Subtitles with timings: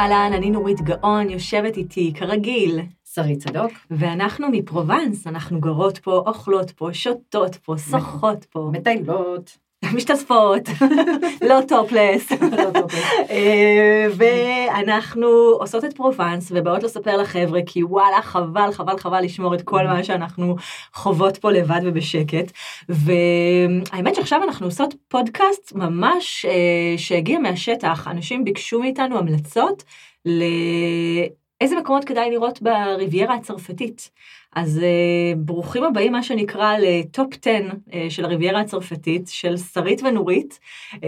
[0.00, 2.80] אהלן, אני נורית גאון, יושבת איתי כרגיל.
[3.14, 3.72] שרית צדוק.
[3.90, 8.70] ואנחנו מפרובנס, אנחנו גרות פה, אוכלות פה, שותות פה, שחות פה.
[8.72, 9.58] מטיילות.
[9.94, 10.68] משתזפות,
[11.48, 12.32] לא טופלס.
[13.30, 15.28] אה, ואנחנו
[15.60, 20.04] עושות את פרובנס ובאות לספר לחבר'ה, כי וואלה, חבל, חבל, חבל לשמור את כל מה
[20.04, 20.56] שאנחנו
[20.94, 22.52] חוות פה לבד ובשקט.
[22.88, 29.84] והאמת שעכשיו אנחנו עושות פודקאסט ממש אה, שהגיע מהשטח, אנשים ביקשו מאיתנו המלצות
[30.26, 34.10] לאיזה מקומות כדאי לראות בריביירה הצרפתית.
[34.56, 40.02] אז אה, ברוכים הבאים, מה שנקרא, ל top 10 אה, של הריביירה הצרפתית, של שרית
[40.04, 40.58] ונורית.
[40.94, 40.98] אה,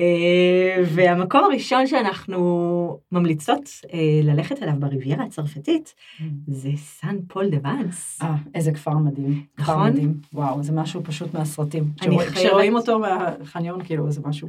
[0.85, 3.89] והמקום הראשון שאנחנו ממליצות אה,
[4.23, 6.23] ללכת אליו בריביירה הצרפתית, אממ.
[6.47, 8.19] זה סן פול דה ואנס.
[8.23, 9.45] אה, איזה כפר מדהים.
[9.59, 9.75] נכון?
[9.75, 10.15] כפר מדהים.
[10.33, 11.85] וואו, זה משהו פשוט מהסרטים.
[12.01, 12.37] כשרואים, חייבת...
[12.37, 14.49] כשרואים אותו מהחניון, כאילו, זה משהו.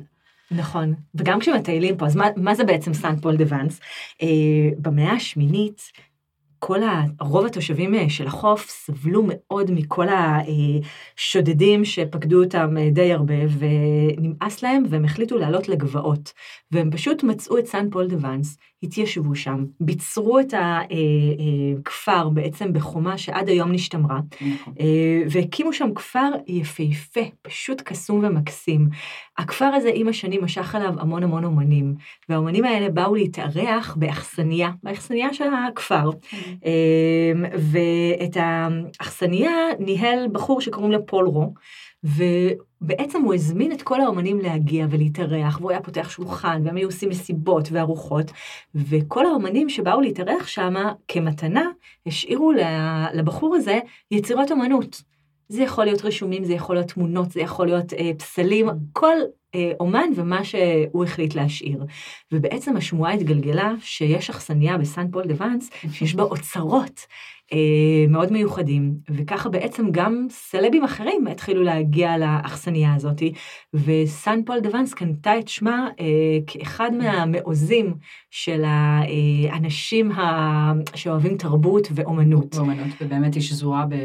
[0.52, 3.80] נכון, וגם כשמטיילים פה, אז מה, מה זה בעצם סן פול דה ואנס?
[4.78, 5.92] במאה השמינית,
[6.66, 6.80] כל
[7.20, 10.08] רוב התושבים אה, של החוף סבלו מאוד מכל
[11.18, 16.34] השודדים שפקדו אותם אה, די הרבה, ונמאס להם, והם החליטו לעלות לגבעות.
[16.72, 22.74] והם פשוט מצאו את סן פול דה ואנס, התיישבו שם, ביצרו את הכפר אה, בעצם
[22.74, 24.74] בחומה שעד היום נשתמרה, נכון.
[25.30, 28.90] והקימו שם כפר יפהפה, פשוט קסום ומקסים.
[29.38, 31.96] הכפר הזה עם השנים משך עליו המון המון אומנים,
[32.30, 36.10] והאומנים האלה באו להתארח באכסניה, באכסניה של הכפר.
[36.62, 36.70] כן.
[36.70, 41.54] אמ, ואת האכסניה ניהל בחור שקוראים לו פול רו,
[42.04, 47.10] ובעצם הוא הזמין את כל האומנים להגיע ולהתארח, והוא היה פותח שולחן, והם היו עושים
[47.10, 48.32] מסיבות וארוחות,
[48.76, 50.74] וכל האומנים שבאו להתארח שם,
[51.08, 51.66] כמתנה,
[52.06, 52.52] השאירו
[53.14, 53.80] לבחור הזה
[54.12, 55.02] יצירות אומנות.
[55.50, 59.26] זה יכול להיות רישומים, זה יכול להיות תמונות, זה יכול להיות אה, פסלים, כל אה,
[59.80, 61.86] אומן ומה שהוא החליט להשאיר.
[62.32, 67.06] ובעצם השמועה התגלגלה שיש אכסניה בסן פול דה ואנס, שיש בה אוצרות
[67.54, 73.24] אה, מאוד מיוחדים, וככה בעצם גם סלבים אחרים התחילו להגיע לאכסניה הזאת,
[73.74, 76.06] וסן פול דה ואנס קנתה את שמה אה,
[76.48, 77.94] כאחד מהמעוזים
[78.32, 80.74] של האנשים ה...
[80.96, 82.56] שאוהבים תרבות ואומנות.
[82.56, 83.96] ואומנות, ובאמת היא שזורה ב...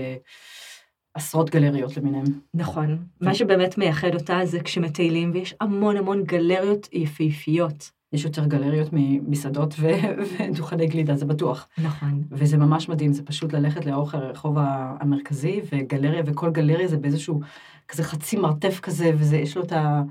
[1.18, 2.24] עשרות גלריות למיניהם.
[2.54, 2.98] נכון.
[3.20, 7.90] מה שבאמת מייחד אותה זה כשמטיילים, ויש המון המון גלריות יפהפיות.
[8.12, 11.68] יש יותר גלריות ממסעדות ודוכני גלידה, זה בטוח.
[11.78, 12.22] נכון.
[12.30, 14.56] וזה ממש מדהים, זה פשוט ללכת לאורך הרחוב
[15.00, 17.40] המרכזי, וגלריה, וכל גלריה זה באיזשהו
[17.88, 20.02] כזה חצי מרתף כזה, ויש לו את ה...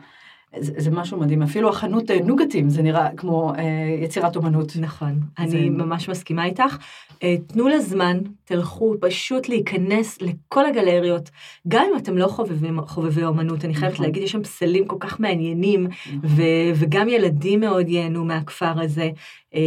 [0.59, 3.63] זה, זה משהו מדהים, אפילו החנות אה, נוגטים זה נראה כמו אה,
[4.03, 4.71] יצירת אומנות.
[4.79, 5.43] נכון, זה...
[5.57, 6.77] אני ממש מסכימה איתך.
[7.23, 11.29] אה, תנו לה זמן, תלכו פשוט להיכנס לכל הגלריות,
[11.67, 14.05] גם אם אתם לא חובבים, חובבי אומנות, אני חייבת נכון.
[14.05, 16.19] להגיד, יש שם פסלים כל כך מעניינים, נכון.
[16.23, 16.41] ו,
[16.75, 19.09] וגם ילדים מאוד ייהנו מהכפר הזה.
[19.55, 19.61] אה,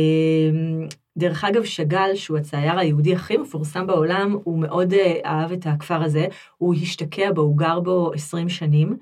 [1.17, 6.03] דרך אגב, שאגאל, שהוא הצייר היהודי הכי מפורסם בעולם, הוא מאוד אה, אהב את הכפר
[6.03, 6.27] הזה,
[6.59, 8.97] הוא השתקע בו, הוא גר בו 20 שנים,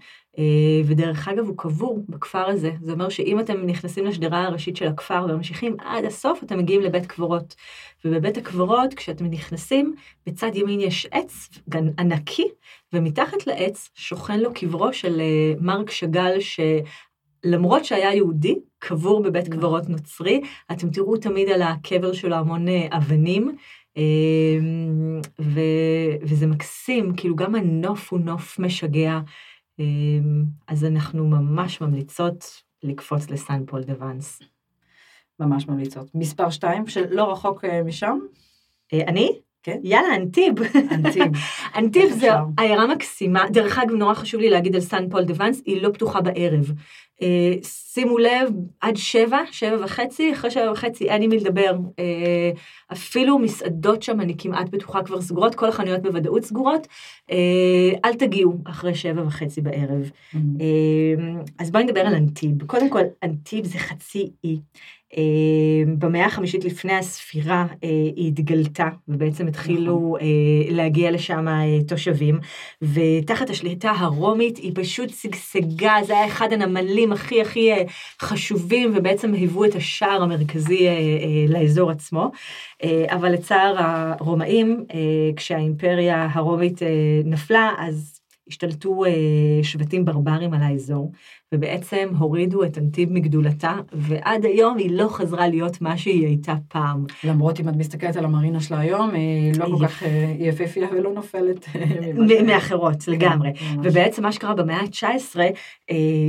[0.84, 2.70] ודרך אגב, הוא קבור בכפר הזה.
[2.80, 7.06] זה אומר שאם אתם נכנסים לשדרה הראשית של הכפר וממשיכים עד הסוף, אתם מגיעים לבית
[7.06, 7.54] קברות.
[8.04, 9.94] ובבית הקברות, כשאתם נכנסים,
[10.26, 11.48] בצד ימין יש עץ
[11.98, 12.48] ענקי,
[12.92, 19.88] ומתחת לעץ שוכן לו קברו של אה, מרק שאגאל, שלמרות שהיה יהודי, קבור בבית קברות
[19.88, 20.40] נוצרי.
[20.72, 23.56] אתם תראו תמיד על הקבר שלו המון אה, אבנים.
[25.40, 25.60] ו...
[26.22, 29.18] וזה מקסים, כאילו גם הנוף הוא נוף משגע.
[29.78, 34.42] אמ, אז אנחנו ממש ממליצות לקפוץ לסן פול דה ואנס.
[35.40, 36.10] ממש ממליצות.
[36.14, 38.18] מספר שתיים, שלא רחוק אה, משם?
[38.92, 39.38] אה, אני?
[39.62, 39.78] כן.
[39.82, 40.54] יאללה, אנטיב.
[40.92, 41.32] אנטיב.
[41.78, 42.28] אנטיב זה
[42.58, 43.44] עיירה מקסימה.
[43.52, 46.72] דרך אגב, נורא חשוב לי להגיד על סן פול דה ואנס, היא לא פתוחה בערב.
[47.22, 48.48] אה, שימו לב,
[48.80, 51.72] עד שבע, שבע וחצי, אחרי שבע וחצי אין עם מי לדבר.
[51.98, 52.50] אה,
[52.92, 56.86] אפילו מסעדות שם, אני כמעט בטוחה כבר סגורות, כל החנויות בוודאות סגורות.
[57.30, 57.36] אה,
[58.04, 60.10] אל תגיעו אחרי שבע וחצי בערב.
[60.34, 60.38] Mm-hmm.
[61.58, 62.62] אז בואי נדבר על אנטיב.
[62.66, 64.58] קודם כל, אנטיב זה חצי אי.
[65.98, 67.66] במאה החמישית לפני הספירה
[68.16, 70.76] היא התגלתה, ובעצם התחילו נכון.
[70.76, 71.46] להגיע לשם
[71.88, 72.38] תושבים,
[72.82, 77.82] ותחת השליטה הרומית היא פשוט שגשגה, זה היה אחד הנמלים הכי הכי אה,
[78.22, 80.98] חשובים, ובעצם היוו את השער המרכזי אה, אה,
[81.48, 82.30] לאזור עצמו.
[83.08, 84.84] אבל לצער הרומאים,
[85.36, 86.80] כשהאימפריה הרומית
[87.24, 88.18] נפלה, אז
[88.48, 89.10] השתלטו אה,
[89.62, 91.12] שבטים ברברים על האזור,
[91.54, 97.04] ובעצם הורידו את אנטיב מגדולתה, ועד היום היא לא חזרה להיות מה שהיא הייתה פעם.
[97.24, 101.12] למרות אם את מסתכלת על המרינה שלה היום, היא לא כל כך אה, יפהפייה ולא
[101.12, 101.66] נופלת
[102.46, 103.50] מאחרות, לגמרי.
[103.82, 105.36] ובעצם מה שקרה במאה ה-19,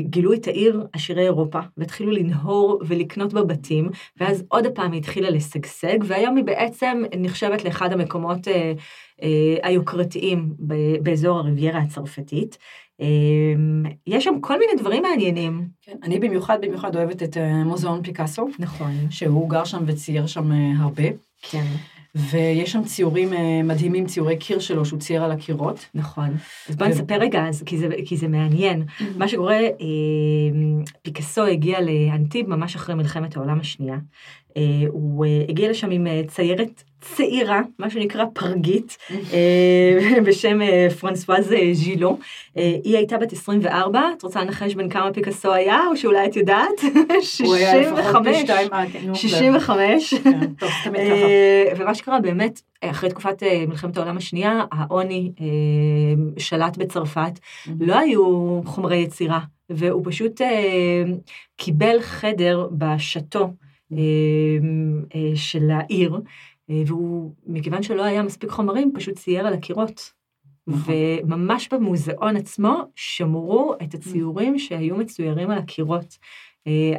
[0.01, 3.89] גילו את העיר עשירי אירופה, והתחילו לנהור ולקנות בבתים,
[4.19, 8.47] ואז עוד פעם היא התחילה לשגשג, והיום היא בעצם נחשבת לאחד המקומות
[9.63, 10.53] היוקרתיים
[11.01, 12.57] באזור הריביירה הצרפתית.
[14.07, 15.67] יש שם כל מיני דברים מעניינים.
[15.81, 18.47] כן, אני במיוחד במיוחד אוהבת את מוזיאון פיקאסו.
[18.59, 18.91] נכון.
[19.09, 21.03] שהוא גר שם וצייר שם הרבה.
[21.41, 21.65] כן.
[22.15, 23.29] ויש שם ציורים
[23.63, 25.85] מדהימים, ציורי קיר שלו שהוא צייר על הקירות.
[25.95, 26.29] נכון.
[26.69, 28.83] אז בוא נספר רגע, כי זה, כי זה מעניין.
[29.19, 29.59] מה שקורה,
[31.01, 33.97] פיקאסו הגיע לאנטיב ממש אחרי מלחמת העולם השנייה.
[34.87, 38.97] הוא הגיע לשם עם ציירת צעירה, מה שנקרא פרגית,
[40.25, 40.59] בשם
[40.99, 42.17] פרנסואז ז'ילו.
[42.55, 46.79] היא הייתה בת 24, את רוצה לנחש בין כמה פיקאסו היה, או שאולי את יודעת?
[47.21, 48.37] 65.
[49.13, 50.13] 65.
[51.77, 55.31] ומה שקרה באמת, אחרי תקופת מלחמת העולם השנייה, העוני
[56.37, 57.39] שלט בצרפת,
[57.79, 60.41] לא היו חומרי יצירה, והוא פשוט
[61.57, 63.49] קיבל חדר בשאטו.
[65.35, 66.19] של העיר,
[66.69, 70.19] והוא, מכיוון שלא היה מספיק חומרים, פשוט צייר על הקירות.
[70.67, 76.17] וממש במוזיאון עצמו שמרו את הציורים שהיו מצוירים על הקירות.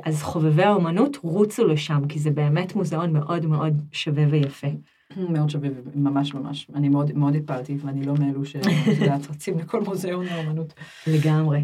[0.04, 4.68] אז חובבי האומנות רוצו לשם, כי זה באמת מוזיאון מאוד מאוד שווה ויפה.
[5.16, 6.66] מאוד שווה, ממש ממש.
[6.74, 8.66] אני מאוד מאוד התפעלתי, ואני לא מאלו שאת
[9.00, 10.74] יודעת, רצים לכל מוזיאון האומנות.
[11.06, 11.60] לגמרי.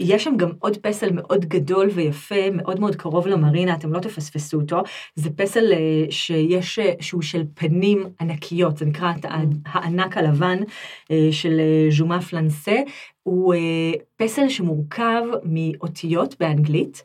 [0.00, 4.60] יש שם גם עוד פסל מאוד גדול ויפה, מאוד מאוד קרוב למרינה, אתם לא תפספסו
[4.60, 4.82] אותו.
[5.14, 5.72] זה פסל
[6.10, 9.12] שיש, שהוא של פנים ענקיות, זה נקרא
[9.66, 10.58] הענק הלבן
[11.30, 11.60] של
[11.90, 12.76] ז'ומה פלנסה.
[13.24, 13.54] הוא
[14.16, 17.02] פסל שמורכב מאותיות באנגלית,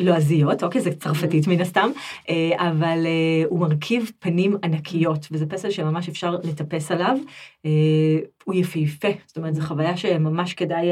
[0.00, 1.90] לועזיות, אוקיי, זה צרפתית מן הסתם,
[2.56, 3.06] אבל
[3.48, 7.18] הוא מרכיב פנים ענקיות, וזה פסל שממש אפשר לטפס עליו.
[8.44, 10.86] הוא יפהפה, זאת אומרת, זו חוויה שממש כדאי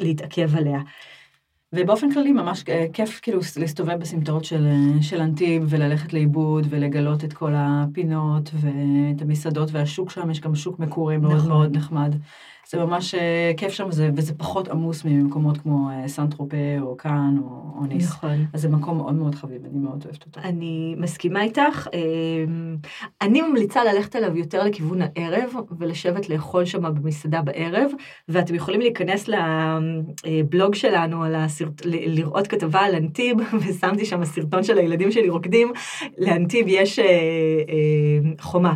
[0.00, 0.80] להתעכב עליה.
[1.72, 4.68] ובאופן כללי ממש כיף כאילו להסתובב בסמטאות של,
[5.00, 10.78] של אנטיב וללכת לאיבוד ולגלות את כל הפינות ואת המסעדות והשוק שם, יש גם שוק
[10.78, 11.48] מקורי מאוד נכון.
[11.48, 12.14] מאוד נחמד.
[12.70, 13.14] זה ממש
[13.56, 18.08] כיף שם, וזה, וזה פחות עמוס ממקומות כמו סן טרופה או קאן או, או ניס.
[18.08, 18.46] נכון.
[18.52, 20.40] אז זה מקום מאוד מאוד חביב, אני מאוד אוהבת אותו.
[20.40, 21.88] אני מסכימה איתך.
[23.20, 27.90] אני ממליצה ללכת אליו יותר לכיוון הערב, ולשבת לאכול שם במסעדה בערב,
[28.28, 31.82] ואתם יכולים להיכנס לבלוג שלנו, על הסרט...
[31.84, 35.72] לראות כתבה על אנטיב, ושמתי שם סרטון של הילדים שלי רוקדים.
[36.18, 38.74] לאנטיב יש אה, אה, חומה.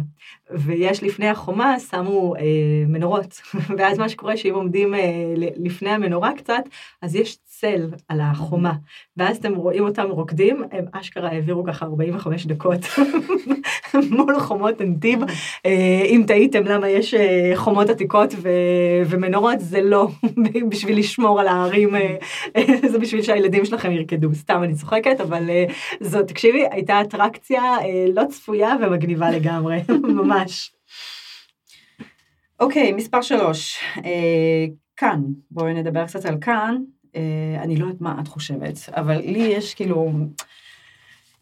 [0.50, 2.43] ויש לפני החומה, שמו אה,
[2.87, 3.41] מנורות,
[3.79, 5.00] ואז מה שקורה שאם עומדים אה,
[5.37, 6.62] לפני המנורה קצת,
[7.02, 8.73] אז יש צל על החומה,
[9.17, 12.81] ואז אתם רואים אותם רוקדים, הם אשכרה העבירו ככה 45 דקות
[14.11, 15.20] מול חומות אנטיב.
[15.67, 18.49] אה, אם תהיתם למה יש אה, חומות עתיקות ו-
[19.06, 20.08] ומנורות, זה לא
[20.70, 22.17] בשביל לשמור על הערים, אה,
[22.91, 25.64] זה בשביל שהילדים שלכם ירקדו, סתם אני צוחקת, אבל אה,
[26.00, 30.34] זאת, תקשיבי, הייתה אטרקציה אה, לא צפויה ומגניבה לגמרי, ממש.
[32.61, 34.67] אוקיי, okay, מספר שלוש, אה,
[34.97, 36.77] כאן, בואי נדבר קצת על כאן.
[37.17, 40.13] אה, אני לא יודעת מה את חושבת, אבל לי יש כאילו,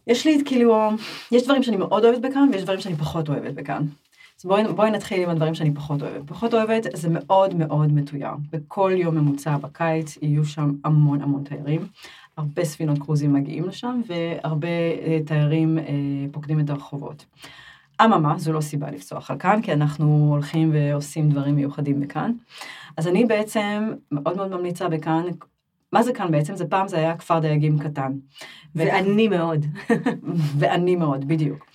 [0.06, 0.90] יש לי כאילו,
[1.32, 3.82] יש דברים שאני מאוד אוהבת בכאן ויש דברים שאני פחות אוהבת בכאן.
[4.42, 6.28] אז בואי, בואי נתחיל עם הדברים שאני פחות אוהבת.
[6.28, 8.30] פחות אוהבת זה מאוד מאוד מתויר.
[8.50, 11.86] בכל יום ממוצע בקיץ יהיו שם המון המון תיירים.
[12.36, 15.84] הרבה ספינות קרוזים מגיעים לשם והרבה אה, תיירים אה,
[16.32, 17.24] פוקדים את הרחובות.
[18.04, 22.32] אממה, זו לא סיבה לפסוח על כאן, כי אנחנו הולכים ועושים דברים מיוחדים בכאן.
[22.96, 25.22] אז אני בעצם מאוד מאוד ממליצה בכאן,
[25.92, 26.56] מה זה כאן בעצם?
[26.56, 28.12] זה פעם זה היה כפר דייגים קטן.
[28.74, 29.66] ועני מאוד.
[30.58, 31.66] ועני מאוד, בדיוק.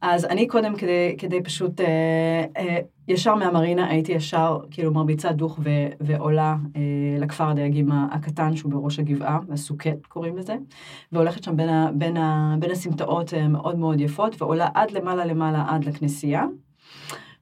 [0.00, 5.58] אז אני קודם, כדי, כדי פשוט, אה, אה, ישר מהמרינה הייתי ישר, כאילו, מרביצה דוך
[5.62, 6.80] ו, ועולה אה,
[7.18, 10.56] לכפר הדייגים הקטן שהוא בראש הגבעה, הסוכת קוראים לזה,
[11.12, 15.24] והולכת שם בין, ה, בין, ה, בין הסמטאות אה, מאוד מאוד יפות, ועולה עד למעלה
[15.24, 16.44] למעלה עד לכנסייה.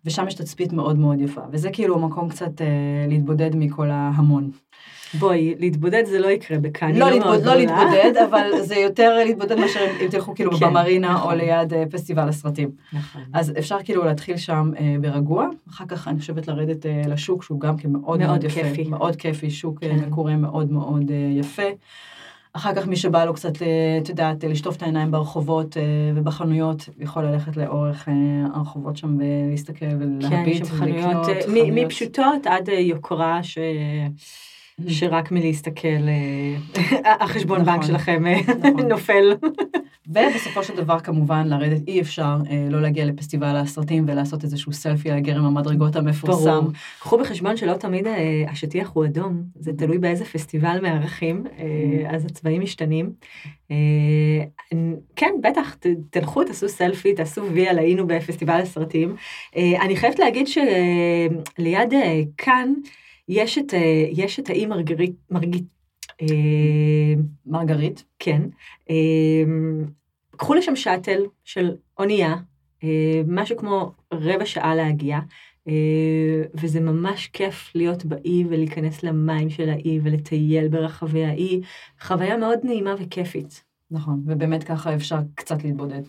[0.04, 4.50] ושם יש תצפית מאוד מאוד יפה, וזה כאילו מקום קצת אה, להתבודד מכל ההמון.
[5.18, 6.94] בואי, להתבודד זה לא יקרה בכאן.
[6.96, 11.32] לא, להתבוד, לא להתבודד, אבל זה יותר להתבודד מאשר אם תלכו כאילו כן, במרינה נכון.
[11.32, 12.70] או ליד uh, פסטיבל הסרטים.
[12.92, 13.22] נכון.
[13.32, 17.60] אז אפשר כאילו להתחיל שם uh, ברגוע, אחר כך אני חושבת לרדת uh, לשוק, שהוא
[17.60, 18.62] גם כן מאוד מאוד, יפה.
[18.62, 18.84] כיפי.
[18.84, 19.96] מאוד כיפי, שוק כן.
[19.96, 21.62] מקורה מאוד מאוד יפה.
[22.56, 23.52] אחר כך מי שבא לו קצת,
[24.02, 25.76] את יודעת, לשטוף את העיניים ברחובות
[26.14, 28.08] ובחנויות, יכול ללכת לאורך
[28.54, 31.28] הרחובות שם ולהסתכל ולהביט כן, שם חנויות, ולקנות.
[31.28, 31.68] אה, מ- חנויות.
[31.72, 33.58] מפשוטות עד יוקרה, ש...
[34.88, 38.86] שרק מלהסתכל, אה, החשבון נכון, בנק שלכם אה, נכון.
[38.92, 39.32] נופל.
[40.08, 45.10] ובסופו של דבר, כמובן, לרדת אי אפשר אה, לא להגיע לפסטיבל הסרטים ולעשות איזשהו סלפי
[45.10, 46.50] על גרם המדרגות המפורסם.
[46.50, 46.70] ברור.
[47.00, 52.24] קחו בחשבון שלא תמיד אה, השטיח הוא אדום, זה תלוי באיזה פסטיבל מארחים, אה, אז
[52.24, 53.12] הצבעים משתנים.
[53.70, 53.76] אה,
[55.16, 59.16] כן, בטח, ת- תלכו, תעשו סלפי, תעשו וי על היינו בפסטיבל הסרטים.
[59.56, 62.72] אה, אני חייבת להגיד שליד אה, כאן,
[63.28, 65.64] יש את, אה, יש את האי מרגרית, מרגית,
[66.22, 66.26] אה,
[67.46, 68.04] מרגרית.
[68.18, 68.42] כן.
[68.90, 69.44] אה,
[70.36, 72.34] קחו לשם שאטל של אונייה,
[73.26, 75.18] משהו כמו רבע שעה להגיע,
[76.54, 81.60] וזה ממש כיף להיות באי ולהיכנס למים של האי ולטייל ברחבי האי.
[82.00, 83.64] חוויה מאוד נעימה וכיפית.
[83.90, 86.02] נכון, ובאמת ככה אפשר קצת להתבודד.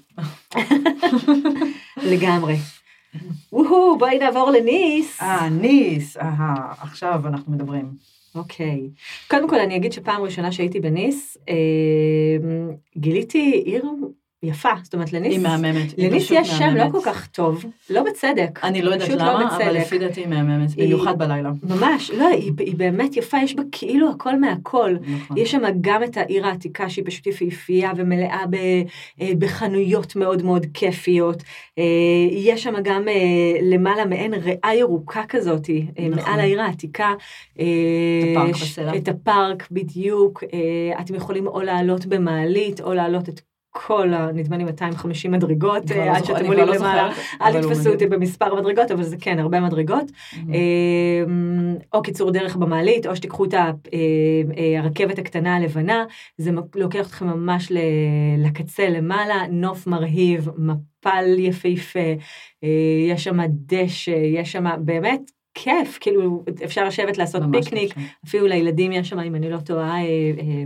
[2.11, 2.55] לגמרי.
[3.51, 5.21] וואו, בואי נעבור לניס.
[5.21, 7.85] אה, ניס, אהה, עכשיו אנחנו מדברים.
[8.35, 8.89] אוקיי.
[9.29, 11.55] קודם כל, אני אגיד שפעם ראשונה שהייתי בניס, אה,
[12.97, 13.85] גיליתי עיר
[14.45, 14.69] יפה.
[14.83, 15.31] זאת אומרת, לניס...
[15.31, 15.97] היא מהממת.
[15.97, 16.91] היא לניס יש שם לא מהממת.
[16.91, 18.59] כל כך טוב, לא בצדק.
[18.63, 19.81] אני לא יודעת פשוט למה, אבל בצדק.
[19.81, 21.51] לפי דעתי היא מהממת, היא- במיוחד בלילה.
[21.63, 24.95] ממש, לא, היא, היא באמת יפה, יש בה כאילו הכל מהכל.
[25.15, 25.37] נכון.
[25.37, 28.55] יש שם גם את העיר העתיקה שהיא פשוט יפהפייה ומלאה ב,
[29.21, 31.43] אה, בחנויות מאוד מאוד כיפיות.
[31.77, 31.83] אה,
[32.31, 33.13] יש שם גם אה,
[33.61, 35.69] למעלה מעין ריאה ירוקה כזאת,
[36.09, 36.25] נכון.
[36.25, 37.13] מעל העיר העתיקה.
[37.59, 37.65] אה,
[38.31, 38.95] הפארק בסלע.
[38.97, 40.43] את הפארק, בדיוק.
[40.99, 43.41] אתם יכולים או לעלות במעלית, או לעלות את
[43.77, 47.11] כל, ה- נדמה לי 250 מדרגות, אה, לא עד שאתם עולים לא למעלה.
[47.41, 48.07] אל תתפסו אותי.
[48.07, 50.11] במספר מדרגות, אבל זה כן, הרבה מדרגות.
[50.33, 56.03] אמ, או קיצור דרך במעלית, או שתיקחו את אה, אה, הרכבת הקטנה הלבנה,
[56.37, 57.71] זה לוקח אתכם ממש
[58.37, 61.99] לקצה למעלה, נוף מרהיב, מפל יפהפה,
[62.63, 62.69] אה,
[63.09, 67.93] יש שם דשא, יש שם באמת כיף, כאילו אפשר לשבת לעשות פיקניק.
[68.25, 70.01] אפילו לילדים יש שם, אם אני לא טועה, אה,
[70.39, 70.63] אה,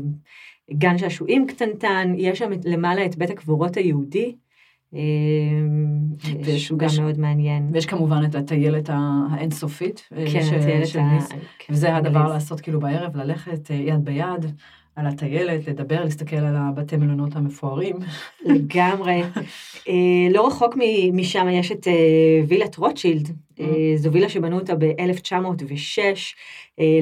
[0.74, 4.36] גן שעשועים קטנטן, יש שם למעלה את בית הקבורות היהודי,
[4.96, 5.00] אה,
[6.58, 7.70] שהוא גם מאוד מעניין.
[7.72, 10.10] ויש כמובן את הטיילת האינסופית.
[10.18, 11.28] אה, כן, הטיילת ה-.
[11.60, 12.32] כן, וזה הדבר ניס.
[12.32, 14.46] לעשות כאילו בערב, ללכת אה, יד ביד
[14.96, 17.96] על הטיילת, לדבר, להסתכל על הבתי מלונות המפוארים.
[18.46, 19.22] לגמרי.
[20.32, 20.76] לא רחוק
[21.14, 21.88] משם יש את
[22.48, 23.30] וילת רוטשילד.
[23.60, 26.00] אה, זו וילה שבנו אותה ב-1906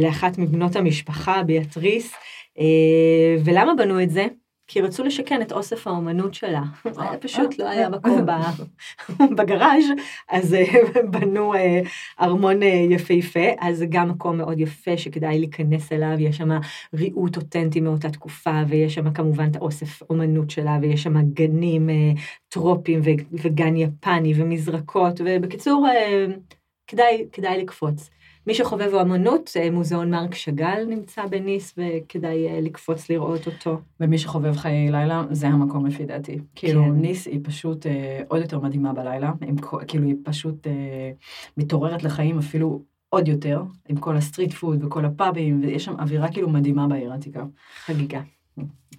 [0.02, 2.14] לאחת מבנות המשפחה ביאטריס.
[2.60, 4.28] אה, ולמה בנו את זה?
[4.68, 6.62] כי רצו לשכן את אוסף האומנות שלה.
[6.98, 8.32] היה פשוט לא היה מקום ב-
[9.38, 9.86] בגראז',
[10.30, 10.64] אז אה,
[11.12, 11.82] בנו אה,
[12.22, 16.50] ארמון אה, יפהפה, אז זה גם מקום מאוד יפה שכדאי להיכנס אליו, יש שם
[16.94, 22.12] ריהוט אותנטי מאותה תקופה, ויש שם כמובן את האוסף אומנות שלה, ויש שם גנים אה,
[22.50, 26.26] טרופיים וגן יפני ומזרקות, ובקיצור, אה,
[26.88, 28.10] כדאי, כדאי לקפוץ.
[28.48, 33.80] מי שחובב אומנות, אה, מוזיאון מרק שאגאל נמצא בניס, וכדאי אה, לקפוץ לראות אותו.
[34.00, 36.40] ומי שחובב חיי לילה, זה המקום לפי דעתי.
[36.56, 36.92] כאילו, כן.
[36.92, 39.56] ניס היא פשוט אה, עוד יותר מדהימה בלילה, עם,
[39.88, 41.12] כאילו היא פשוט אה,
[41.58, 46.32] מתעוררת לחיים אפילו עוד יותר, עם כל ה street food וכל הפאבים, ויש שם אווירה
[46.32, 47.46] כאילו מדהימה בעיר העתיקה.
[47.86, 48.22] חגיגה.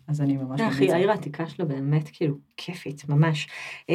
[0.08, 3.48] אז אני ממש אחי, העיר העתיקה שלו באמת כאילו כיפית, ממש.
[3.90, 3.94] אה,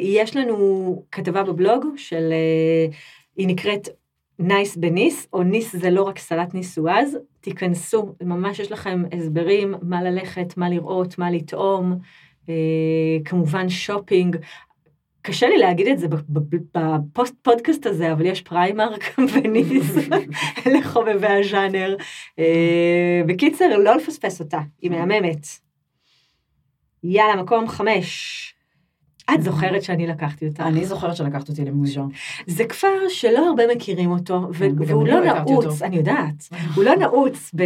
[0.00, 2.96] יש לנו כתבה בבלוג של, אה,
[3.36, 3.88] היא נקראת
[4.38, 10.02] nice בניס, או ניס זה לא רק סלט ניסואז, תיכנסו, ממש יש לכם הסברים מה
[10.02, 11.98] ללכת, מה לראות, מה לטעום,
[12.48, 12.54] אה,
[13.24, 14.36] כמובן שופינג.
[15.22, 16.08] קשה לי להגיד את זה
[16.74, 19.94] בפודקאסט הזה, אבל יש פריימרק בניס
[20.74, 21.96] לחובבי הז'אנר.
[22.38, 25.46] אה, בקיצר, לא לפספס אותה, היא מהממת.
[27.04, 28.55] יאללה, מקום חמש.
[29.34, 30.66] את זוכרת שאני לקחתי אותה.
[30.66, 32.08] אני זוכרת שלקחת אותי למוז'ון.
[32.46, 35.82] זה כפר שלא הרבה מכירים אותו, והוא לא נעוץ.
[35.82, 37.62] אני יודעת, הוא לא נעוץ ב-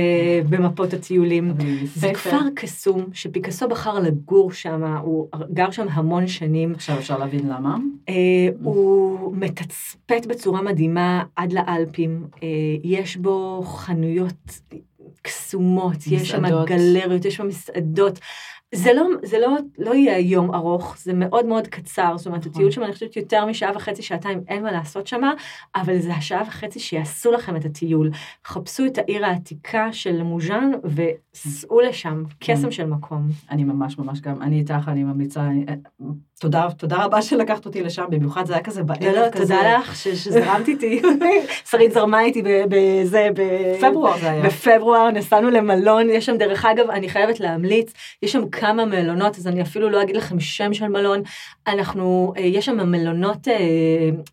[0.49, 1.53] במפות הטיולים.
[1.95, 2.11] זה.
[2.15, 6.73] כפר קסום, שפיקאסו בחר לגור שם, הוא גר שם המון שנים.
[6.75, 7.77] עכשיו אפשר להבין למה.
[8.09, 8.15] אה,
[8.63, 12.49] הוא מתצפת בצורה מדהימה עד לאלפים, אה,
[12.85, 14.61] יש בו חנויות
[15.23, 16.69] קסומות, יש שם מסעדות.
[16.69, 18.19] גלריות, יש שם מסעדות.
[18.75, 22.53] זה לא, זה לא, לא יהיה יום ארוך, זה מאוד מאוד קצר, זאת אומרת, נכון.
[22.53, 25.21] הטיול שם, אני חושבת, יותר משעה וחצי, שעתיים, אין מה לעשות שם,
[25.77, 28.11] אבל זה השעה וחצי שיעשו לכם את הטיול.
[28.47, 33.29] חפשו את העיר העתיקה של מוז'אן וסעו לשם, קסם של מקום.
[33.51, 35.65] אני ממש ממש גם, אני איתך, אני ממליצה, אני,
[36.41, 39.55] תודה, תודה רבה שלקחת אותי לשם, במיוחד זה היה כזה בערב לא, לא, כזה.
[39.55, 41.03] תודה לך שזרמת איתי.
[41.71, 44.43] שרית זרמה איתי בזה, ב- פברואר זה היה.
[44.43, 49.47] בפברואר נסענו למלון, יש שם, דרך אגב, אני חייבת להמליץ, יש שם כמה מלונות, אז
[49.47, 51.23] אני אפילו לא אגיד לכם שם של מלון.
[51.67, 53.55] אנחנו, אה, יש שם מלונות, אה,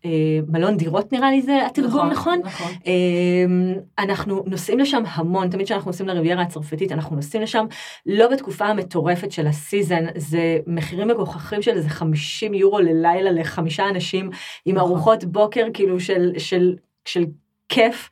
[0.04, 0.10] אה,
[0.48, 2.40] מלון דירות נראה לי זה התרגום, נכון?
[2.44, 2.72] נכון.
[2.86, 7.66] אמ, אנחנו נוסעים לשם המון, תמיד כשאנחנו נוסעים לריביירה הצרפתית, אנחנו נוסעים לשם
[8.06, 14.30] לא בתקופה המטורפת של הסיזן, זה מחירים מגוחכים של איזה 50 יורו ללילה לחמישה אנשים,
[14.64, 14.88] עם נכון.
[14.88, 17.24] ארוחות בוקר כאילו של, של, של
[17.68, 18.10] כיף.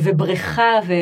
[0.00, 0.92] ובריכה ו,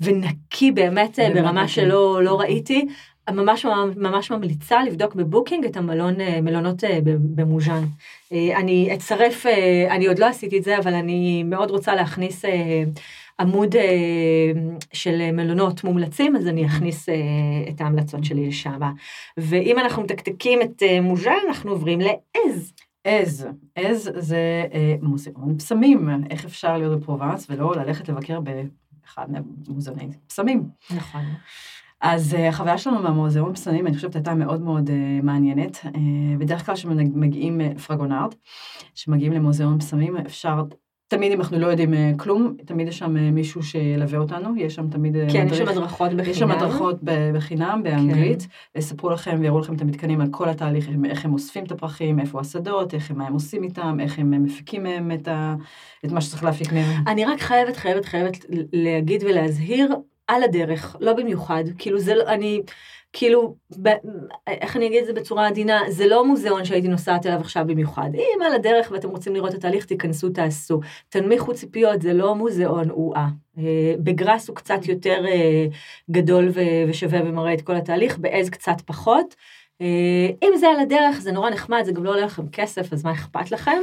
[0.00, 1.68] ונקי באמת ברמה.
[1.68, 2.86] שלא לא ראיתי.
[3.30, 7.84] ממש ממש ממליצה לבדוק בבוקינג את המלון, אה, מלונות אה, במוז'אן.
[8.32, 9.46] אה, אני אצרף,
[9.90, 12.44] אני עוד לא עשיתי את זה, אבל אני מאוד רוצה להכניס
[13.40, 13.74] עמוד
[14.92, 17.08] של מלונות מומלצים, אז אני אכניס
[17.68, 18.80] את ההמלצות שלי לשם.
[19.36, 22.72] ואם אנחנו מתקתקים את מוז'אן, אנחנו עוברים לעז.
[23.04, 30.08] עז, עז זה אה, מוזיאון פסמים, איך אפשר להיות בפרובנס ולא ללכת לבקר באחד מהמוזיאוני
[30.26, 30.68] פסמים.
[30.90, 31.20] נכון.
[32.02, 35.78] אז אה, החוויה שלנו מהמוזיאון פסמים, אני חושבת, הייתה מאוד מאוד אה, מעניינת.
[35.84, 35.90] אה,
[36.38, 38.34] בדרך כלל כשמגיעים פרגונרד,
[38.94, 40.62] כשמגיעים למוזיאון פסמים, אפשר,
[41.08, 45.16] תמיד אם אנחנו לא יודעים כלום, תמיד יש שם מישהו שילווה אותנו, יש שם תמיד
[45.16, 45.78] אה, כן, יש שם מדריך.
[45.78, 46.30] הדרכות בחינם.
[46.30, 51.24] יש שם הדרכות בחינם, באנגלית, יספרו לכם ויראו לכם את המתקנים על כל התהליך, איך
[51.24, 54.82] הם אוספים את הפרחים, איפה השדות, איך הם, מה הם עושים איתם, איך הם מפיקים
[54.82, 55.54] מהם את, ה,
[56.04, 57.04] את מה שצריך להפיק מהם.
[57.06, 59.94] אני רק חייבת, חייבת, חייבת להגיד ולהזהיר
[60.26, 61.64] על הדרך, לא במיוחד.
[61.78, 62.62] כאילו זה לא, אני,
[63.12, 63.88] כאילו, ב,
[64.46, 68.10] איך אני אגיד את זה בצורה עדינה, זה לא מוזיאון שהייתי נוסעת אליו עכשיו במיוחד.
[68.14, 70.80] אם על הדרך ואתם רוצים לראות את התהליך, תיכנסו, תעשו.
[71.08, 73.28] תנמיכו ציפיות, זה לא מוזיאון או-אה.
[73.58, 75.66] אה, בגראס הוא קצת יותר אה,
[76.10, 76.48] גדול
[76.88, 79.34] ושווה ומראה את כל התהליך, בעז קצת פחות.
[79.82, 83.04] אה, אם זה על הדרך, זה נורא נחמד, זה גם לא עולה לכם כסף, אז
[83.04, 83.78] מה אכפת לכם?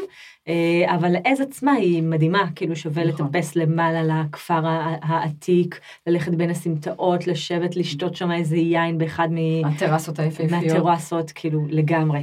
[0.47, 3.25] אה, אבל העז עצמה היא מדהימה, כאילו שווה נכון.
[3.25, 4.61] לטפס למעלה לכפר
[5.01, 10.51] העתיק, ללכת בין הסמטאות, לשבת, לשתות שם איזה יין באחד מ- הטרסות היפהפיות.
[10.51, 12.21] מהטרסות, כאילו לגמרי.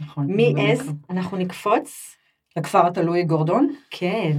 [0.00, 0.26] נכון.
[0.36, 2.14] מעז, אנחנו נקפוץ.
[2.56, 3.72] לכפר התלוי גורדון.
[3.90, 4.36] כן.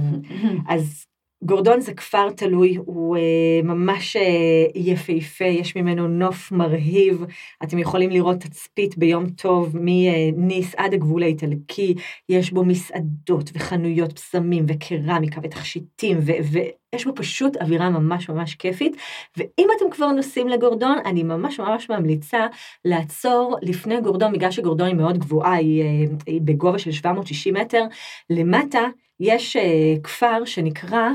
[0.68, 1.06] אז
[1.42, 3.22] גורדון זה כפר תלוי, הוא אה,
[3.64, 4.22] ממש אה,
[4.74, 7.24] יפהפה, יש ממנו נוף מרהיב.
[7.62, 11.94] אתם יכולים לראות תצפית ביום טוב מניס עד הגבול האיטלקי,
[12.28, 18.96] יש בו מסעדות וחנויות פסמים וקרמיקה ותכשיטים, ויש בו פשוט אווירה ממש ממש כיפית.
[19.36, 22.46] ואם אתם כבר נוסעים לגורדון, אני ממש ממש ממליצה
[22.84, 27.84] לעצור לפני גורדון, בגלל שגורדון היא מאוד גבוהה, היא, אה, היא בגובה של 760 מטר,
[28.30, 28.80] למטה
[29.20, 31.08] יש אה, כפר שנקרא,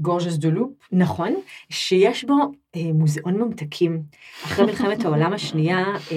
[0.00, 0.70] גורג'ס דו לופ.
[0.92, 1.34] נכון,
[1.70, 2.34] שיש בו
[2.76, 4.02] אה, מוזיאון ממתקים.
[4.44, 6.16] אחרי מלחמת העולם השנייה, אה,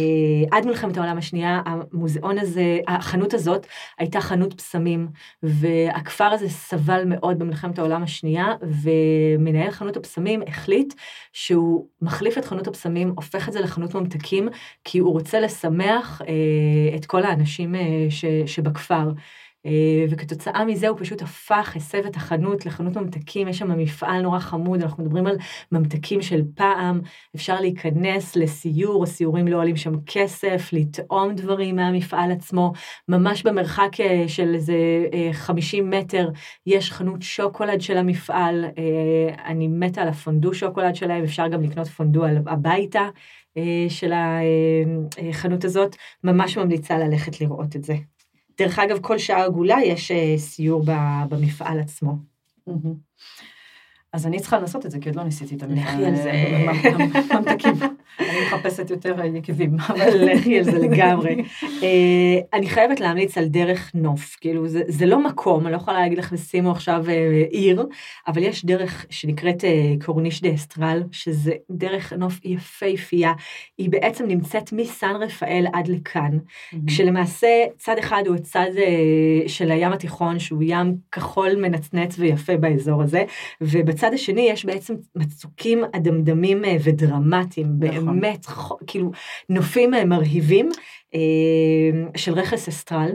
[0.51, 3.67] עד מלחמת העולם השנייה, המוזיאון הזה, החנות הזאת
[3.99, 5.07] הייתה חנות פסמים,
[5.43, 8.45] והכפר הזה סבל מאוד במלחמת העולם השנייה,
[8.83, 10.93] ומנהל חנות הפסמים החליט
[11.33, 14.49] שהוא מחליף את חנות הפסמים, הופך את זה לחנות ממתקים,
[14.83, 19.09] כי הוא רוצה לשמח אה, את כל האנשים אה, ש, שבכפר.
[19.65, 24.39] אה, וכתוצאה מזה הוא פשוט הפך, הסב את החנות לחנות ממתקים, יש שם מפעל נורא
[24.39, 25.35] חמוד, אנחנו מדברים על
[25.71, 27.01] ממתקים של פעם,
[27.35, 32.73] אפשר להיכנס לסיור, הסיורים לא עולים שם כסף, לטעום דברים מהמפעל עצמו,
[33.07, 36.29] ממש במרחק אה, של איזה אה, 50 מטר,
[36.65, 41.87] יש חנות שוקולד של המפעל, אה, אני מתה על הפונדו שוקולד שלהם, אפשר גם לקנות
[41.87, 43.09] פונדו הביתה.
[43.57, 47.93] אה, של החנות הזאת, ממש ממליצה ללכת לראות את זה.
[48.57, 50.83] דרך אגב, כל שעה עגולה יש אה, סיור
[51.29, 52.15] במפעל עצמו.
[54.13, 56.05] אז אני צריכה לעשות את זה, כי עוד לא ניסיתי את המפעל.
[56.05, 56.31] על זה.
[57.35, 57.73] ממתקים.
[58.19, 59.75] אני מחפשת יותר יקבים.
[59.89, 61.43] אבל לכי על זה לגמרי.
[61.83, 66.17] אה, אני חייבת להמליץ על דרך נוף, כאילו זה, לא מקום, אני לא יכולה להגיד
[66.17, 67.85] לך שימו עכשיו אה, עיר,
[68.27, 73.33] אבל יש דרך שנקראת אה, קורניש דה אסטרל, שזה דרך נוף יפהפייה,
[73.77, 76.37] היא בעצם נמצאת מסן רפאל עד לכאן,
[76.87, 77.47] כשלמעשה
[77.77, 78.69] צד אחד הוא הצד
[79.47, 83.23] של הים התיכון, שהוא ים כחול מנצנץ ויפה באזור הזה,
[83.61, 88.05] ובצד השני יש בעצם מצוקים אדמדמים אה, ודרמטיים, נכון.
[88.05, 88.45] באמת,
[88.87, 89.11] כאילו,
[89.49, 90.69] נופים אה, מרהיבים
[91.13, 91.19] אה,
[92.15, 93.11] של רכס אסטרל.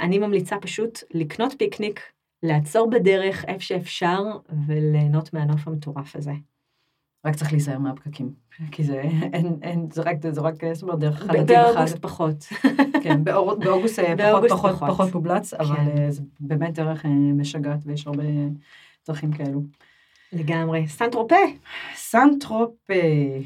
[0.00, 2.00] אני ממליצה פשוט לקנות פיקניק,
[2.42, 4.22] לעצור בדרך איפה שאפשר,
[4.66, 6.32] וליהנות מהנוף המטורף הזה.
[7.24, 8.32] רק צריך להיזהר מהפקקים,
[8.70, 9.00] כי זה,
[9.32, 12.02] אין, אין, זה רק, זה רק, זאת אומרת, דרך אחד, נתיב באוגוסט אחד.
[12.02, 12.44] פחות.
[13.02, 14.88] כן, באוגוסט פחות, באוגוסט פחות, פחות.
[14.88, 16.10] פחות מובלץ, אבל כן.
[16.10, 18.24] זה באמת דרך משגעת, ויש הרבה
[19.08, 19.62] דרכים כאלו.
[20.32, 20.86] לגמרי.
[20.86, 21.36] סנטרופה.
[21.94, 22.94] סנטרופה.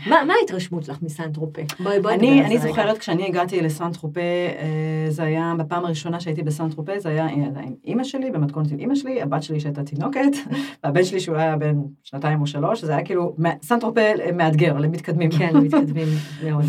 [0.06, 1.62] מה מה ההתרשמות שלך מסנטרופה?
[1.80, 2.68] בואי בואי נדבר אני, על אני זה רגע.
[2.72, 7.74] זוכרת כשאני הגעתי לסנטרופה, אה, זה היה בפעם הראשונה שהייתי בסנטרופה, זה היה אה, עם
[7.84, 10.20] אימא שלי, במתכונת עם אימא שלי, הבת שלי שהייתה תינוקת,
[10.84, 14.00] והבן שלי שהוא היה בן שנתיים או שלוש, זה היה כאילו, סנטרופה
[14.34, 15.30] מאתגר למתקדמים.
[15.30, 16.08] כן, מתקדמים
[16.44, 16.64] מאוד.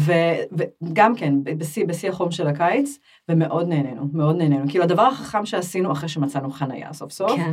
[0.81, 2.99] וגם כן, בשיא, בשיא החום של הקיץ,
[3.29, 4.65] ומאוד נהנינו, מאוד נהנינו.
[4.69, 7.51] כאילו, הדבר החכם שעשינו אחרי שמצאנו חנייה סוף סוף, כן.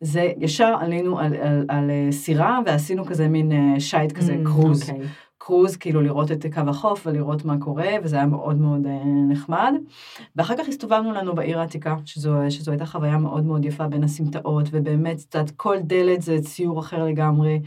[0.00, 4.44] זה ישר עלינו על, על, על אה, סירה, ועשינו כזה מין אה, שייט כזה, Mm,
[4.46, 4.90] קרוז.
[5.44, 9.74] קרוז, כאילו לראות את קו החוף ולראות מה קורה, וזה היה מאוד מאוד אה, נחמד.
[10.36, 14.64] ואחר כך הסתובבנו לנו בעיר העתיקה, שזו, שזו הייתה חוויה מאוד מאוד יפה בין הסמטאות,
[14.70, 17.60] ובאמת, את יודעת, כל דלת זה ציור אחר לגמרי.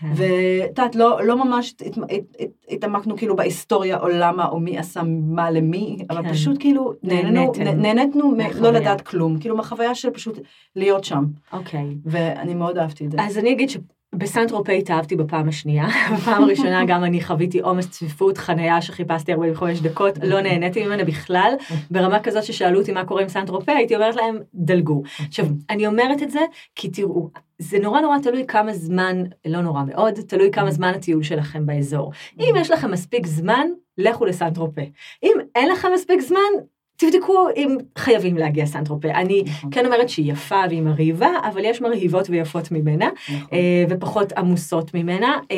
[0.00, 0.12] כן.
[0.16, 4.78] ואת יודעת, לא, לא ממש הת- הת- הת- התעמקנו כאילו בהיסטוריה או למה או מי
[4.78, 6.32] עשה מה למי, אבל כן.
[6.32, 8.70] פשוט כאילו נהנינו, נהניתם נ- נהניתנו מ- לא.
[8.70, 10.38] לדעת כלום, כאילו מהחוויה של פשוט
[10.76, 11.96] להיות שם, אוקיי.
[12.04, 13.16] ואני מאוד אהבתי את זה.
[13.22, 13.70] אז אני אגיד
[14.14, 15.86] שבסנטרופה התאהבתי בפעם השנייה.
[16.16, 21.52] בפעם הראשונה גם אני חוויתי עומס צפיפות, חניה שחיפשתי 45 דקות, לא נהניתי ממנה בכלל,
[21.90, 25.02] ברמה כזאת ששאלו אותי מה קורה עם סנטרופה, הייתי אומרת להם, דלגו.
[25.18, 26.40] עכשיו, אני אומרת את זה
[26.74, 31.22] כי תראו, זה נורא נורא תלוי כמה זמן, לא נורא מאוד, תלוי כמה זמן הטיול
[31.22, 32.12] שלכם באזור.
[32.40, 33.66] אם יש לכם מספיק זמן,
[33.98, 34.82] לכו לסנטרופה.
[35.22, 36.50] אם אין לכם מספיק זמן,
[37.00, 39.08] תבדקו אם חייבים להגיע סנטרופה.
[39.08, 43.48] אני נכון, כן אומרת שהיא יפה והיא מרהיבה, אבל יש מרהיבות ויפות ממנה, נכון.
[43.52, 45.38] אה, ופחות עמוסות ממנה.
[45.50, 45.56] אה,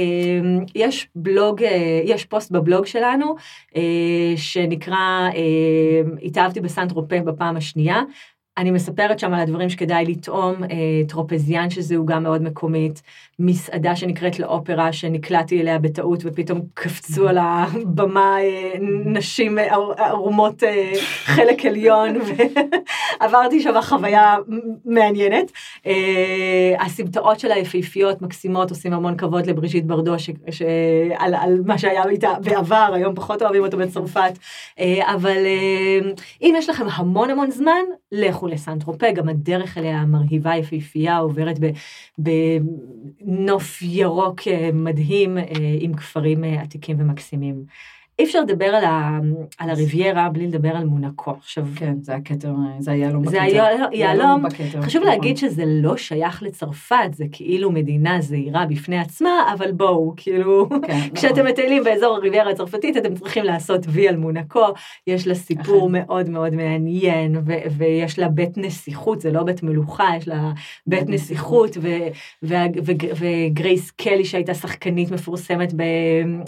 [0.74, 3.34] יש בלוג, אה, יש פוסט בבלוג שלנו,
[4.36, 8.02] שנקרא, אה, התאהבתי בסנטרופה בפעם השנייה.
[8.58, 10.68] אני מספרת שם על הדברים שכדאי לטעום, אה,
[11.08, 13.02] טרופזיאן שזהו גם מאוד מקומית,
[13.38, 18.72] מסעדה שנקראת לאופרה שנקלעתי אליה בטעות ופתאום קפצו על הבמה אה,
[19.04, 19.58] נשים
[19.96, 20.92] ערומות אה,
[21.24, 22.16] חלק עליון
[23.20, 24.36] ועברתי שם חוויה
[24.84, 25.52] מעניינת.
[26.78, 30.62] הסמטאות שלה יפהפיות, מקסימות, עושים המון כבוד לבריז'יט ברדו ש- ש-
[31.18, 34.38] על, על מה שהיה איתה בעבר, היום פחות אוהבים אותו בצרפת,
[35.02, 35.46] אבל
[36.42, 41.56] אם יש לכם המון המון זמן, לכו לסנטרופה, גם הדרך אליה מרהיבה יפהפייה, עוברת
[42.18, 45.44] בנוף ירוק אה, מדהים אה,
[45.80, 47.64] עם כפרים אה, עתיקים ומקסימים.
[48.18, 49.18] אי אפשר לדבר על, ה,
[49.58, 51.30] על הריביירה בלי לדבר על מונקו.
[51.30, 53.30] עכשיו, כן, זה הכתר, זה היהלום בכתר.
[53.30, 53.42] זה
[53.90, 54.44] היהלום-.
[54.82, 55.14] חשוב נכון.
[55.14, 60.76] להגיד שזה לא שייך לצרפת, זה כאילו מדינה זעירה בפני עצמה, אבל בואו, כאילו, כן,
[60.98, 61.10] נכון.
[61.14, 64.66] כשאתם מטיילים באזור הריביירה הצרפתית, אתם צריכים לעשות וי על מונקו,
[65.06, 65.90] יש לה סיפור.
[65.92, 70.52] מאוד מאוד מעניין, ו- ויש לה בית נסיכות, זה לא בית מלוכה, יש לה
[70.86, 71.88] בית נסיכות, ו-
[72.42, 75.82] וה- ו- וגרייס קלי שהייתה שחקנית מפורסמת ב-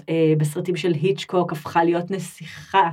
[0.08, 2.90] אה, בסרטים של היצ'קוק, הפכה להיות נסיכה.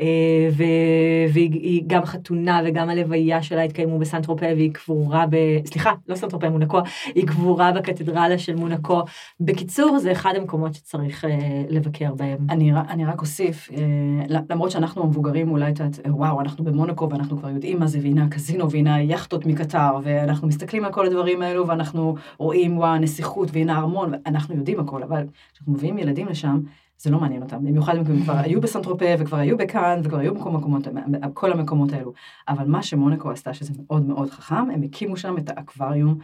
[0.00, 5.36] אה, ו- והיא היא גם חתונה וגם הלוויה שלה התקיימו בסנטרופה והיא קבורה ב...
[5.64, 6.80] סליחה, לא סנטרופה, מונקו,
[7.14, 9.02] היא קבורה בקתדרלה של מונקו.
[9.40, 12.38] בקיצור, זה אחד המקומות שצריך אה, לבקר בהם.
[12.50, 17.48] אני, אני רק אוסיף, אה, למרות שאנחנו המבוגרים, אולי את וואו, אנחנו במונקו ואנחנו כבר
[17.48, 22.14] יודעים מה זה, והנה הקזינו, והנה היאכטות מקטר, ואנחנו מסתכלים על כל הדברים האלו, ואנחנו
[22.38, 26.60] רואים, וואו, הנסיכות, והנה הארמון, ואנחנו יודעים הכל, אבל כשאנחנו מביאים ילדים לשם,
[27.02, 30.34] זה לא מעניין אותם, במיוחד אם הם כבר היו בסנטרופה, וכבר היו בכאן, וכבר היו
[30.34, 30.88] בכל המקומות,
[31.34, 32.12] כל המקומות האלו.
[32.48, 36.18] אבל מה שמונקו עשתה, שזה מאוד מאוד חכם, הם הקימו שם את האקווריום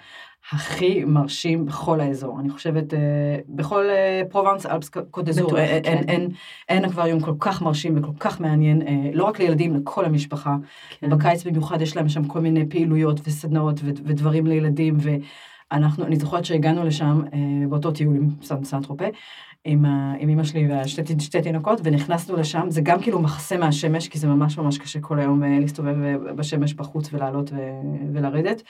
[0.53, 2.41] הכי מרשים בכל האזור.
[2.41, 2.99] אני חושבת, אה,
[3.49, 5.91] בכל אה, פרובנס, אלפס, קודזור, אין, כן.
[5.91, 6.29] אין, אין,
[6.69, 10.57] אין אקווריום כל כך מרשים וכל כך מעניין, אה, לא רק לילדים, לכל המשפחה.
[11.01, 11.11] כן.
[11.11, 14.97] בקיץ במיוחד יש להם שם כל מיני פעילויות וסדנאות ו- ודברים לילדים,
[15.71, 17.39] ואנחנו, אני זוכרת שהגענו לשם אה,
[17.69, 19.05] באותו טיול עם סן סנטרופה,
[19.71, 24.09] עם, ה- עם אמא שלי והשתי שתי תינוקות, ונכנסנו לשם, זה גם כאילו מחסה מהשמש,
[24.09, 27.81] כי זה ממש ממש קשה כל היום אה, להסתובב אה, בשמש בחוץ ולעלות ו-
[28.13, 28.63] ולרדת,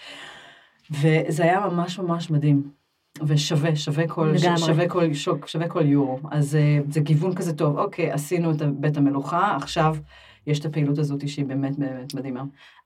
[0.91, 2.63] וזה היה ממש ממש מדהים.
[3.27, 4.59] ושווה, שווה כל, לגמרי.
[4.59, 6.19] שווה כל, שוק, שווה כל יורו.
[6.31, 9.97] אז אה, זה גיוון כזה טוב, אוקיי, עשינו את בית המלוכה, עכשיו
[10.47, 12.43] יש את הפעילות הזאת שהיא באמת באמת מדהימה.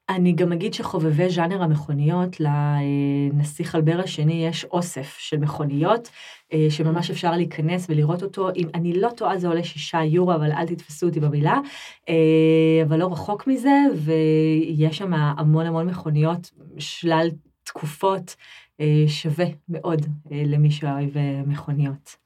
[0.08, 6.10] אני גם אגיד שחובבי ז'אנר המכוניות, לנסיך אלבר השני יש אוסף של מכוניות,
[6.52, 8.48] אה, שממש אפשר להיכנס ולראות אותו.
[8.56, 11.58] אם אני לא טועה זה עולה שישה יורו, אבל אל תתפסו אותי במילה.
[12.08, 17.28] אה, אבל לא רחוק מזה, ויש שם המון המון מכוניות, שלל
[17.64, 18.36] תקופות,
[18.80, 22.21] אה, שווה מאוד אה, למי שאוהב אה, מכוניות.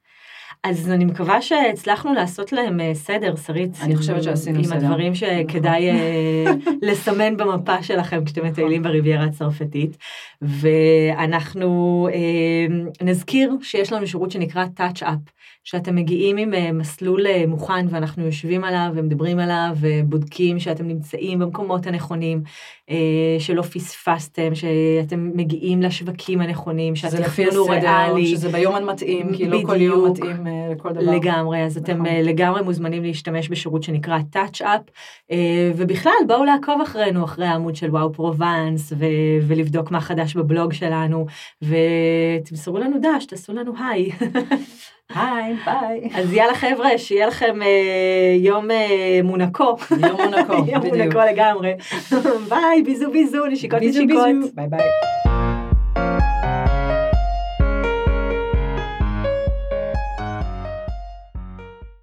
[0.64, 3.78] אז אני מקווה שהצלחנו לעשות להם אה, סדר, שרית.
[3.82, 4.76] אני חושבת שעשינו עם סדר.
[4.76, 6.44] הדברים שכדאי אה,
[6.82, 9.96] לסמן במפה שלכם כשאתם מטיילים בריביירה הצרפתית.
[10.42, 15.30] ואנחנו אה, נזכיר שיש לנו שירות שנקרא Touch Up,
[15.66, 21.38] שאתם מגיעים עם אה, מסלול אה, מוכן ואנחנו יושבים עליו ומדברים עליו ובודקים שאתם נמצאים
[21.38, 22.42] במקומות הנכונים,
[22.90, 22.96] אה,
[23.38, 28.26] שלא פספסתם, שאתם מגיעים לשווקים הנכונים, לפי הוא ריאלי.
[28.26, 30.10] שזה ביום המתאים, כי לא כל יום.
[30.10, 31.12] מתאים לכל דבר.
[31.12, 32.16] לגמרי, אז אתם נכון.
[32.22, 34.90] לגמרי מוזמנים להשתמש בשירות שנקרא Touch Up,
[35.30, 40.72] אה, ובכלל בואו לעקוב אחרינו, אחרי העמוד של וואו פרובנס, ו- ולבדוק מה חדש בבלוג
[40.72, 41.26] שלנו,
[41.62, 44.10] ותמסרו לנו דש, תעשו לנו היי.
[45.14, 46.10] היי, ביי.
[46.14, 49.76] אז יאללה חבר'ה, שיהיה לכם אה, יום אה, מונקו.
[49.90, 50.94] יום מונקו, יום בדיוק.
[50.94, 51.72] מונקו לגמרי.
[52.50, 54.26] ביי, ביזו ביזו, נשיקות ביזו נשיקות.
[54.26, 54.50] ביזו.
[54.54, 54.80] ביי ביי.